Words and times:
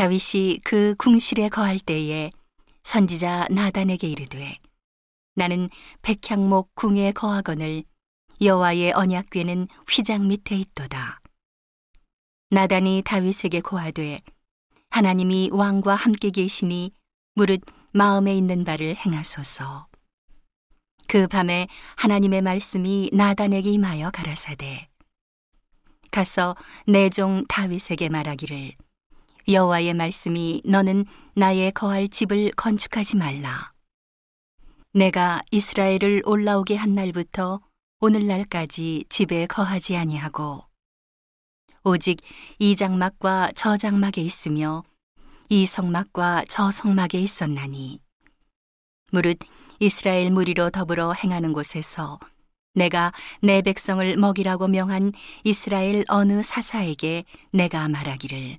다윗이 0.00 0.60
그 0.64 0.94
궁실에 0.96 1.50
거할 1.50 1.78
때에 1.78 2.30
선지자 2.84 3.48
나단에게 3.50 4.08
이르되 4.08 4.56
나는 5.34 5.68
백향목 6.00 6.74
궁에 6.74 7.12
거하거늘 7.12 7.82
여호와의 8.40 8.92
언약궤는 8.92 9.68
휘장 9.86 10.26
밑에 10.26 10.56
있도다. 10.56 11.20
나단이 12.48 13.02
다윗에게 13.04 13.60
고하되 13.60 14.22
하나님이 14.88 15.50
왕과 15.52 15.96
함께 15.96 16.30
계시니 16.30 16.92
무릇 17.34 17.60
마음에 17.92 18.34
있는 18.34 18.64
바를 18.64 18.96
행하소서. 18.96 19.86
그 21.08 21.26
밤에 21.26 21.68
하나님의 21.96 22.40
말씀이 22.40 23.10
나단에게 23.12 23.70
임하여 23.70 24.12
가라사대 24.12 24.88
가서 26.10 26.56
내 26.86 27.10
종 27.10 27.44
다윗에게 27.48 28.08
말하기를 28.08 28.72
여호와의 29.50 29.94
말씀이 29.94 30.62
너는 30.64 31.06
나의 31.34 31.72
거할 31.72 32.08
집을 32.08 32.52
건축하지 32.56 33.16
말라. 33.16 33.72
내가 34.92 35.40
이스라엘을 35.50 36.22
올라오게 36.24 36.76
한 36.76 36.94
날부터 36.94 37.60
오늘날까지 38.00 39.04
집에 39.08 39.46
거하지 39.46 39.96
아니하고 39.96 40.64
오직 41.84 42.20
이 42.58 42.76
장막과 42.76 43.52
저 43.56 43.76
장막에 43.76 44.20
있으며 44.20 44.82
이 45.48 45.66
성막과 45.66 46.44
저 46.48 46.70
성막에 46.70 47.18
있었나니 47.18 48.00
무릇 49.12 49.38
이스라엘 49.80 50.30
무리로 50.30 50.70
더불어 50.70 51.12
행하는 51.12 51.52
곳에서 51.52 52.18
내가 52.74 53.12
내 53.42 53.62
백성을 53.62 54.16
먹이라고 54.16 54.68
명한 54.68 55.12
이스라엘 55.42 56.04
어느 56.08 56.42
사사에게 56.42 57.24
내가 57.52 57.88
말하기를 57.88 58.58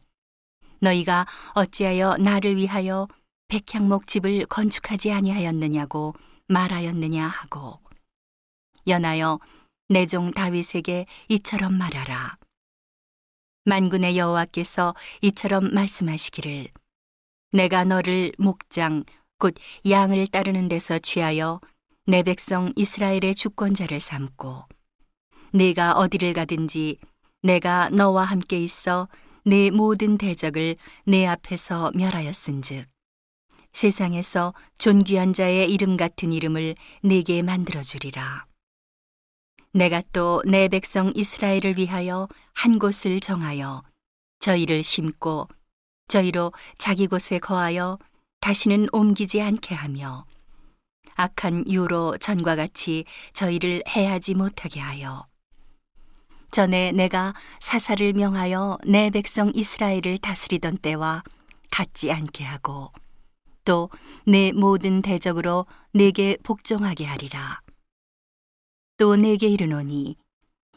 너희가 0.81 1.25
어찌하여 1.53 2.17
나를 2.17 2.57
위하여 2.57 3.07
백향목 3.47 4.07
집을 4.07 4.45
건축하지 4.47 5.11
아니하였느냐고 5.11 6.13
말하였느냐 6.47 7.27
하고 7.27 7.79
연하여 8.87 9.39
내 9.89 10.05
종 10.05 10.31
다윗에게 10.31 11.05
이처럼 11.29 11.73
말하라. 11.77 12.37
만군의 13.65 14.17
여호와께서 14.17 14.95
이처럼 15.21 15.73
말씀하시기를 15.73 16.69
내가 17.51 17.83
너를 17.83 18.31
목장 18.37 19.03
곧 19.37 19.53
양을 19.87 20.27
따르는 20.27 20.69
데서 20.69 20.97
취하여 20.97 21.59
내 22.07 22.23
백성 22.23 22.71
이스라엘의 22.75 23.35
주권자를 23.35 23.99
삼고 23.99 24.63
네가 25.53 25.93
어디를 25.93 26.33
가든지 26.33 26.97
내가 27.43 27.89
너와 27.89 28.23
함께 28.23 28.63
있어 28.63 29.09
내 29.43 29.71
모든 29.71 30.17
대적을 30.17 30.75
내 31.05 31.25
앞에서 31.25 31.91
멸하였은즉 31.95 32.87
세상에서 33.73 34.53
존귀한 34.77 35.33
자의 35.33 35.71
이름 35.71 35.97
같은 35.97 36.33
이름을 36.33 36.75
네게 37.03 37.41
만들어 37.41 37.81
주리라. 37.81 38.45
내가 39.73 40.01
또 40.11 40.41
내 40.45 40.67
백성 40.67 41.13
이스라엘을 41.15 41.77
위하여 41.77 42.27
한 42.53 42.77
곳을 42.77 43.21
정하여 43.21 43.83
저희를 44.39 44.83
심고 44.83 45.47
저희로 46.09 46.51
자기 46.77 47.07
곳에 47.07 47.39
거하여 47.39 47.97
다시는 48.41 48.87
옮기지 48.91 49.41
않게 49.41 49.73
하며 49.73 50.25
악한 51.15 51.65
이유로 51.67 52.17
전과 52.17 52.57
같이 52.57 53.05
저희를 53.33 53.83
해하지 53.87 54.33
못하게 54.33 54.81
하여 54.81 55.30
전에 56.51 56.91
내가 56.91 57.33
사사를 57.59 58.13
명하여 58.13 58.79
내 58.85 59.09
백성 59.09 59.51
이스라엘을 59.55 60.17
다스리던 60.21 60.77
때와 60.77 61.23
같지 61.71 62.11
않게 62.11 62.43
하고 62.43 62.91
또 63.63 63.89
내 64.25 64.51
모든 64.51 65.01
대적으로 65.01 65.65
내게 65.93 66.37
복종하게 66.43 67.05
하리라. 67.05 67.61
또 68.97 69.15
내게 69.15 69.47
이르노니 69.47 70.15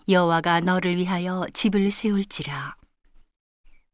여호와가 0.09 0.61
너를 0.61 0.97
위하여 0.97 1.47
집을 1.53 1.91
세울지라. 1.91 2.77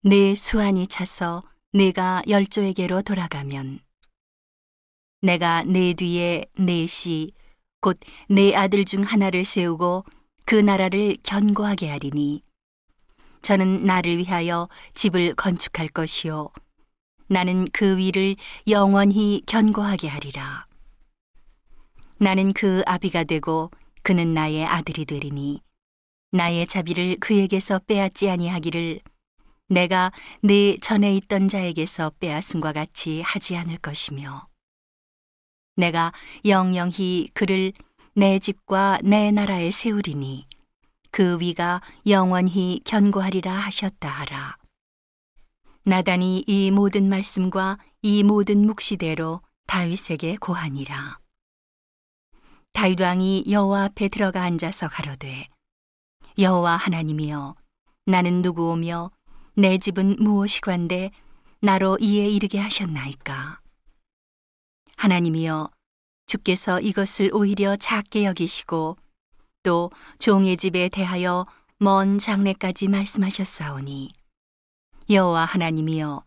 내 0.02 0.34
수완이 0.34 0.86
차서 0.86 1.42
내가 1.72 2.22
열조에게로 2.28 3.02
돌아가면 3.02 3.80
내가 5.22 5.62
내 5.64 5.94
뒤에 5.94 6.46
넷이 6.56 7.32
곧내 7.80 8.54
아들 8.54 8.84
중 8.84 9.02
하나를 9.02 9.44
세우고 9.44 10.04
그 10.50 10.56
나라를 10.56 11.16
견고하게 11.22 11.90
하리니 11.90 12.42
저는 13.40 13.84
나를 13.84 14.18
위하여 14.18 14.68
집을 14.94 15.36
건축할 15.36 15.86
것이요 15.86 16.50
나는 17.28 17.66
그 17.72 17.96
위를 17.96 18.34
영원히 18.66 19.44
견고하게 19.46 20.08
하리라. 20.08 20.66
나는 22.18 22.52
그 22.52 22.82
아비가 22.84 23.22
되고 23.22 23.70
그는 24.02 24.34
나의 24.34 24.66
아들이 24.66 25.04
되리니 25.04 25.62
나의 26.32 26.66
자비를 26.66 27.18
그에게서 27.20 27.78
빼앗지 27.86 28.28
아니하기를 28.28 29.02
내가 29.68 30.10
내 30.42 30.76
전에 30.78 31.14
있던 31.14 31.46
자에게서 31.46 32.10
빼앗음과 32.18 32.72
같이 32.72 33.22
하지 33.22 33.56
않을 33.56 33.78
것이며 33.78 34.48
내가 35.76 36.12
영영히 36.44 37.28
그를 37.34 37.72
내 38.14 38.40
집과 38.40 38.98
내 39.04 39.30
나라에 39.30 39.70
세우리니 39.70 40.46
그 41.12 41.38
위가 41.40 41.80
영원히 42.06 42.80
견고하리라 42.84 43.52
하셨다 43.52 44.08
하라. 44.08 44.56
나단이 45.84 46.44
이 46.46 46.70
모든 46.70 47.08
말씀과 47.08 47.78
이 48.02 48.22
모든 48.22 48.66
묵시대로 48.66 49.42
다윗에게 49.66 50.36
고하니라. 50.36 51.18
다윗 52.72 53.00
왕이 53.00 53.44
여호와 53.48 53.84
앞에 53.84 54.08
들어가 54.08 54.42
앉아서 54.42 54.88
가로되 54.88 55.48
여호와 56.38 56.76
하나님이여 56.76 57.54
나는 58.06 58.42
누구오며 58.42 59.10
내 59.54 59.78
집은 59.78 60.16
무엇이관데 60.18 61.10
나로 61.60 61.98
이에 62.00 62.28
이르게 62.28 62.58
하셨나이까 62.58 63.60
하나님이여 64.96 65.70
주께서 66.30 66.78
이것을 66.78 67.30
오히려 67.32 67.74
작게 67.74 68.24
여기시고 68.24 68.96
또 69.64 69.90
종의 70.20 70.58
집에 70.58 70.88
대하여 70.88 71.44
먼 71.78 72.20
장래까지 72.20 72.86
말씀하셨사오니 72.86 74.12
여호와 75.10 75.44
하나님이여 75.46 76.22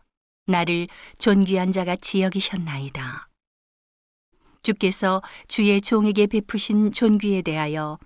나를 0.46 0.88
존귀한 1.18 1.72
자같이 1.72 2.20
여기셨나이다. 2.20 3.30
주께서 4.62 5.22
주의 5.48 5.80
종에게 5.80 6.26
베푸신 6.26 6.92
존귀에 6.92 7.40
대하여 7.40 7.98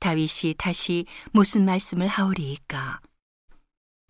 다윗이 0.00 0.54
다시 0.58 1.06
무슨 1.32 1.64
말씀을 1.64 2.08
하오리이까? 2.08 3.00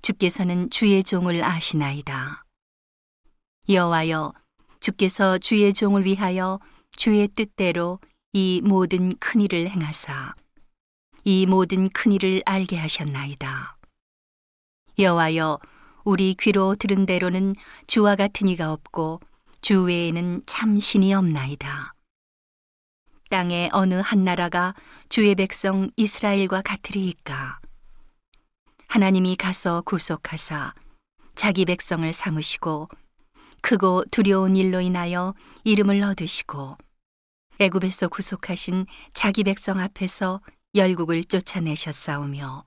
주께서는 0.03 0.71
주의 0.71 1.05
종을 1.05 1.45
아시나이다. 1.45 2.45
여호와여 3.69 4.35
주께서 4.81 5.39
주의 5.39 5.73
종을 5.73 6.05
위하여 6.05 6.59
주의 6.99 7.29
뜻대로 7.29 8.01
이 8.33 8.61
모든 8.65 9.17
큰 9.19 9.41
일을 9.41 9.71
행하사 9.71 10.35
이 11.23 11.47
모든 11.47 11.89
큰 11.91 12.11
일을 12.11 12.43
알게 12.45 12.77
하셨나이다. 12.77 13.77
여호와여 14.99 15.61
우리 16.03 16.35
귀로 16.35 16.75
들은 16.75 17.07
대로는 17.07 17.55
주와 17.87 18.17
같은 18.17 18.49
이가 18.49 18.73
없고 18.73 19.21
주 19.61 19.85
외에는 19.85 20.43
참 20.47 20.81
신이 20.81 21.15
없나이다. 21.15 21.95
땅의 23.31 23.71
어느 23.73 23.95
한 23.95 24.25
나라가 24.25 24.75
주의 25.09 25.33
백성 25.37 25.93
이스라엘과 25.97 26.63
같으리이까. 26.63 27.61
하나님이 28.89 29.37
가서 29.37 29.83
구속하사 29.83 30.75
자기 31.37 31.65
백성을 31.65 32.13
삼으시고 32.13 32.89
크고 33.61 34.05
두려운 34.11 34.57
일로 34.57 34.81
인하여 34.81 35.37
이름을 35.63 36.03
얻으시고 36.03 36.77
애굽에서 37.61 38.09
구속하신 38.09 38.87
자기 39.15 39.43
백성 39.43 39.81
앞에서 39.81 40.41
열국을 40.75 41.25
쫓아내셨사오며 41.25 42.65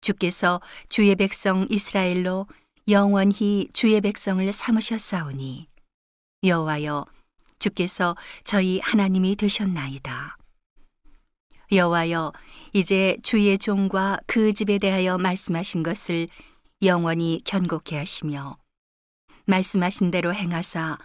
주께서 0.00 0.60
주의 0.88 1.14
백성 1.16 1.66
이스라엘로 1.68 2.46
영원히 2.88 3.68
주의 3.72 4.00
백성을 4.00 4.52
삼으셨사오니 4.52 5.68
여호와여 6.44 7.04
주께서 7.58 8.16
저희 8.44 8.80
하나님이 8.80 9.36
되셨나이다. 9.36 10.38
여호와여 11.72 12.32
이제 12.72 13.16
주의 13.22 13.58
종과 13.58 14.18
그 14.26 14.52
집에 14.52 14.78
대하여 14.78 15.18
말씀하신 15.18 15.82
것을 15.82 16.28
영원히 16.82 17.42
견고케 17.44 17.96
하시며 17.96 18.56
말씀하신 19.46 20.10
대로 20.10 20.32
행하사 20.32 20.98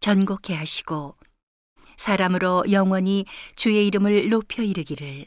견고케 0.00 0.54
하시고 0.54 1.19
사람으로 2.00 2.64
영원히 2.70 3.26
주의 3.56 3.86
이름을 3.86 4.30
높여 4.30 4.62
이르기를 4.62 5.26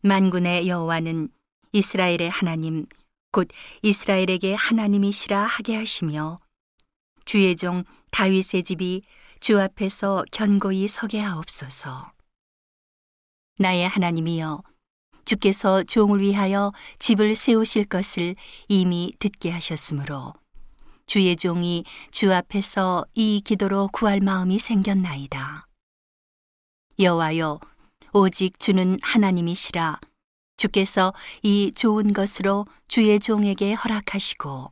만군의 0.00 0.66
여호와는 0.66 1.28
이스라엘의 1.72 2.30
하나님 2.30 2.86
곧 3.30 3.48
이스라엘에게 3.82 4.54
하나님이시라 4.54 5.42
하게 5.44 5.76
하시며 5.76 6.40
주의 7.26 7.54
종 7.56 7.84
다윗의 8.10 8.62
집이 8.62 9.02
주 9.40 9.60
앞에서 9.60 10.24
견고히 10.32 10.88
서게 10.88 11.20
하옵소서. 11.20 12.10
나의 13.58 13.86
하나님이여 13.86 14.62
주께서 15.26 15.82
종을 15.82 16.20
위하여 16.20 16.72
집을 17.00 17.36
세우실 17.36 17.84
것을 17.84 18.34
이미 18.68 19.12
듣게 19.18 19.50
하셨으므로 19.50 20.32
주의 21.06 21.36
종이 21.36 21.84
주 22.10 22.32
앞에서 22.32 23.04
이 23.12 23.42
기도로 23.44 23.88
구할 23.92 24.20
마음이 24.20 24.58
생겼나이다. 24.58 25.66
여호와여 26.98 27.60
오직 28.12 28.58
주는 28.58 28.98
하나님이시라 29.02 30.00
주께서 30.56 31.12
이 31.42 31.72
좋은 31.74 32.12
것으로 32.12 32.66
주의 32.88 33.18
종에게 33.18 33.72
허락하시고 33.72 34.70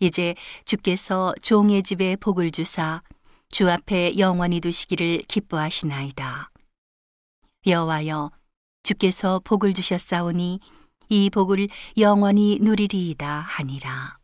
이제 0.00 0.34
주께서 0.64 1.32
종의 1.42 1.82
집에 1.82 2.16
복을 2.16 2.50
주사 2.50 3.02
주 3.50 3.70
앞에 3.70 4.18
영원히 4.18 4.60
두시기를 4.60 5.22
기뻐하시나이다. 5.28 6.50
여호와여 7.66 8.30
주께서 8.82 9.40
복을 9.44 9.74
주셨사오니 9.74 10.58
이 11.08 11.30
복을 11.30 11.68
영원히 11.98 12.58
누리리이다 12.60 13.40
하니라. 13.40 14.21